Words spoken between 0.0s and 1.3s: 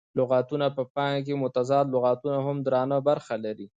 د لغتونه په پانګه